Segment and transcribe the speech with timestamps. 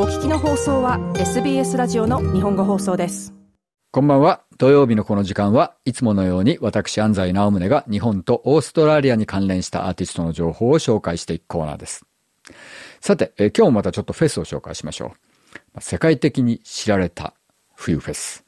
[0.00, 3.34] お聞きの放送は SBS ラジオの日本語放送です
[3.90, 4.44] こんばんは。
[4.56, 12.06] 土曜日のこの時間はいつものように私安西直宗が日本とオーストラリアに関連したアーティストの情報を紹介していくコーナーです。
[13.00, 15.14] さて、え今日もまたちょっとフェスを紹介しましょ
[15.76, 15.80] う。
[15.80, 17.34] 世界的に知られた
[17.74, 18.44] 冬フェス。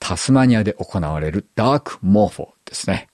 [0.00, 3.06] タスマニアで行われるダークモーフォですね。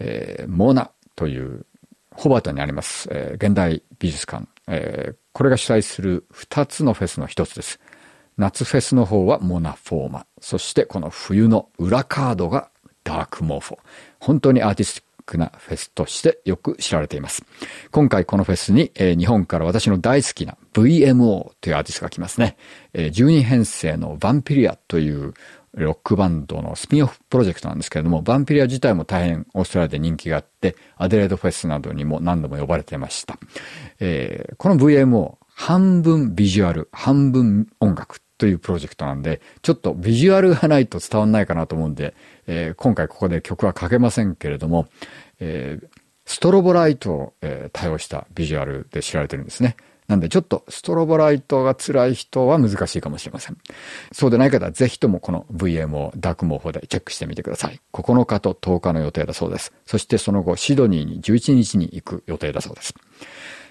[0.00, 1.64] えー、モナという
[2.10, 7.78] ホバートにあります、えー、現代美術館、えー、これが主催する2つのフェスの一つです。
[8.38, 10.26] 夏フェスの方はモナフォーマ。
[10.40, 12.70] そしてこの冬の裏カードが
[13.04, 13.78] ダークモーフォ。
[14.18, 17.44] 本当にアーティスティックなフェスとしてよく知られています。
[17.92, 22.56] 今回このフェスに、えー、日本から私の大好きな VMO というアーティストが来ますね。
[22.92, 25.34] えー、12編成のヴァンピリアという
[25.84, 33.38] ロックバンドのスピンオフプロジェクトなんですけれども、バンピリア自体も大変オーストラリアで人気があって、アデレードフェスなどにも何度も呼ばれてました。
[34.00, 42.14] えー、この VMO、半分ビジュアル、半分音楽というプロジェクトなんで、ちょっとビジュアルがないと伝わんないかなと思うんで、
[42.46, 44.88] えー、今回ここで曲はかけませんけれども、
[45.40, 45.86] えー、
[46.24, 49.76] ストロボライトを、えー、対応したビジュアルで知られてるんですね。
[50.08, 53.58] なんでちょっとストロボライトが辛い人は難しいかもしれません。
[54.10, 57.78] そうでない方はぜひともこの VM をダークモーフォでチェックしてみてください。
[57.92, 59.72] 9日と10日の予定だそうです。
[59.84, 62.94] そしてその後シドニーに11日に行く予定だそうです。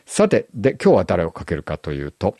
[0.05, 2.37] さて、で、今日は誰をかけるかというと、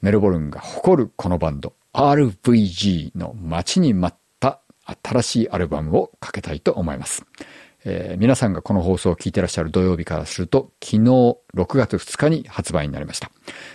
[0.00, 4.60] メルボルンが誇るこのバンド RVG の待ちに待った
[5.02, 7.24] 新しいアルバムをかけたいと思います。
[7.84, 11.00] えー、皆さんがこの放送を聞いてらっしゃる土曜日からすると、昨日
[11.54, 13.30] 6月2日に発売になりました。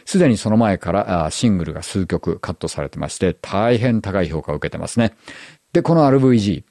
[0.06, 5.14] すでにその前からシングルが数曲カットされてまして、大変高い評価を受けてますね。
[5.72, 6.64] で、この RVG、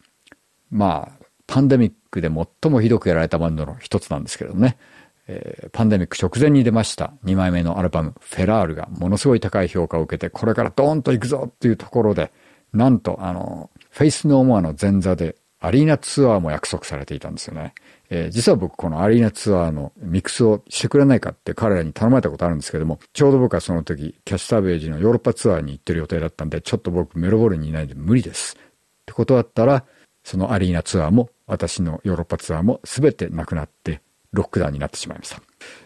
[0.71, 4.79] まあ、パンデミックで最もひどくやられたバンドの一つなんですけれどね、
[5.27, 12.33] えー、パンデミック直前に出ました2枚目のアルバム、フェラールがものすごい高い評価を受けて、これからドーンと行くぞっていうところで、
[12.73, 17.73] なんと、あの、フェイスノーモアの前座でアリーナツアーも約束されていたんですよね。
[18.11, 28.57] えー、実は僕このアリーナツアーのミックスをしてくれないかって彼らに頼まれたことあるんですけども、ちょうど僕はその時、キャッシュサーベージのヨーロッパツアーに行ってる予定だったんで、ちょっと僕メロボルンにいないんで無理です。
[28.57, 29.85] ってことだったら、
[30.25, 34.01] そのアリーナツアーも私のヨーロッパツアーも全てなくなって
[34.33, 35.41] ロックダウンになってしまいました。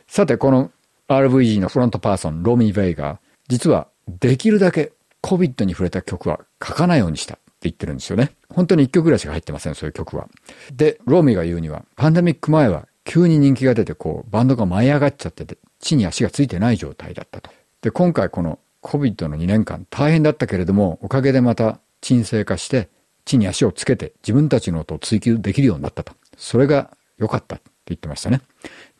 [0.07, 0.71] さて、この
[1.09, 8.33] RVG のフロントパーソン、ロミー・ヴェイが、実はできるだけ COVID に触れた曲は書かないようにした言ってるんですよね。
[8.49, 10.29] 本当に一曲ぐらいしか入ってません、そういう曲は。
[10.73, 17.51] で、ローミーが言うには、パンデミック前は急に人気が出て、こう、バンドが舞い上がっちゃってて、地に足がついてない状態だったと。
[17.83, 22.89] で、今回この COVID の2年間大変だったけれども、おかげでまた沈静化して、
[23.25, 26.13] 地に足をつけて自分たちの音を追求できるようになったと。
[26.37, 28.41] それが良かったって言ってましたね。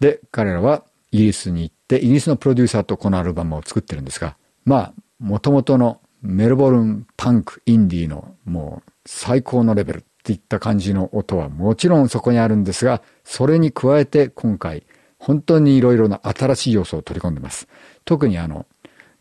[0.01, 14.85] で、彼らはイギリスに行って、イギリスのプロデューサーとこのアルバムを作ってるんですが、まあ、元々のメルボルンパンク、インディーのもう最高のレベルっていった感じの音はもちろんそこにあるんですが、それに加えて今回
[15.19, 17.69] 本当にいろいろな新しい要素を取り込んでます。
[18.05, 18.67] 特にあの、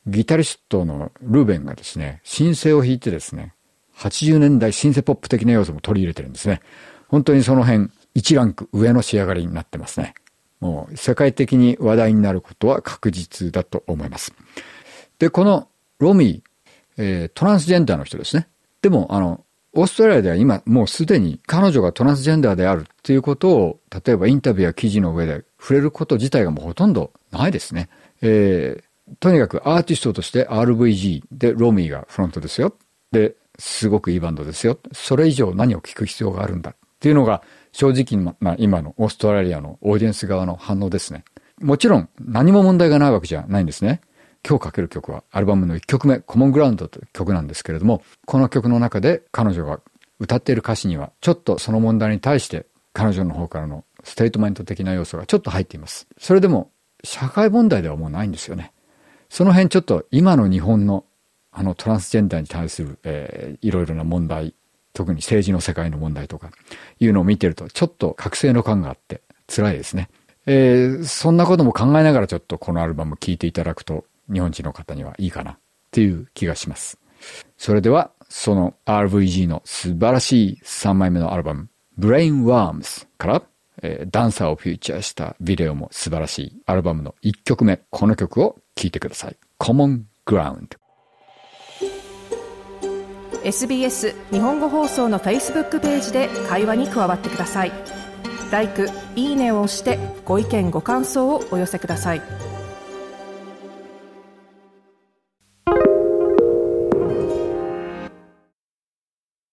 [0.07, 3.53] ギタリストのルーベンがですね、シンセを弾いてですね、
[3.97, 6.61] 80年代シンセポップ的な要素も取り入れてるんですね。
[7.07, 10.13] 本当にその辺、1ランク上の仕上がりになってますね。
[10.59, 14.33] もう世界的に話題になることは確実だと思います。
[15.19, 15.67] で、この
[15.99, 16.54] ロミー、
[16.97, 18.47] えー、トランスジェンダーの人ですね。
[18.81, 27.89] でも、あの、オーストラリアでは今もうすでに彼女がトランスジェンダーであるっていうことを、例えばインタビューや記事の上で触れること自体がもうほとんどないですね。
[28.21, 32.75] えー、とにかくアーティストとして RVG でロミーがフロントですよ。
[33.11, 34.79] で、すごくいいバンドですよ。
[34.93, 37.41] それ以上何を聞く必要があるんだっていうのが
[37.73, 41.25] 正直な今のオーストラリアのオーディエンス側の反応ですね。
[41.61, 44.01] もちろん何も問題がないわけじゃないんですね。
[44.47, 49.79] 今日かける曲はアルバムの1曲目、 Common Ground という曲なんですけれども、この曲の中で彼女が
[50.19, 56.07] 歌っている歌詞には、ちょっとその問題に対して彼女の方からのステートメント的な要素がちょっと入っています。
[56.19, 56.69] それでも、
[57.03, 58.71] 社会問題ではもうないんですよね。
[59.29, 61.05] その辺ちょっと今の日本の
[61.51, 64.53] あのトランスジェンダーに対する、えー、いろいろな問題、
[64.93, 66.51] 特に政治の世界の問題とか
[66.99, 70.09] いうのを見てると、ちょっと覚醒の感があって辛いですね。
[70.45, 75.57] えー、そんなことも考えながらちょっとこのアルバム聴いていただくと日本人の方にはいいかなっ
[75.91, 76.99] ていう気がします。
[77.57, 81.69] それでは、その RVG の素晴らしい3枚目のアルバム、
[81.99, 83.43] Brain Worms から、
[83.81, 89.37] えー、ダンサーをフューチャーしたビデオも素晴らしいアルバムの1曲目、この曲を聴いてください。
[89.59, 90.77] Common Ground。
[93.43, 97.71] SBS 日本語放送の Facebook ページで会話に加わってください。
[98.51, 98.69] l i
[99.15, 102.54] いいねを押してご意見ご感想をお寄せください。